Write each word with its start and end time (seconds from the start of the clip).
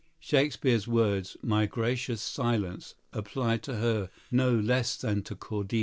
Shakespeare's 0.19 0.87
words, 0.87 1.37
'my 1.43 1.67
gracious 1.67 2.23
silence,' 2.23 2.95
applied 3.13 3.61
to 3.61 3.75
her, 3.75 4.09
no 4.31 4.51
less 4.59 4.97
than 4.97 5.21
to 5.21 5.35
Cordelia." 5.35 5.79